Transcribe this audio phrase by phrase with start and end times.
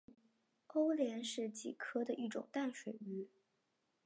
[0.65, 3.29] 欧鲢是鲤科的一种淡水鱼。